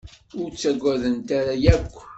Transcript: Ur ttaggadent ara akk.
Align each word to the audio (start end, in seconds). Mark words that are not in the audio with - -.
Ur 0.39 0.47
ttaggadent 0.51 1.29
ara 1.39 1.53
akk. 1.75 1.95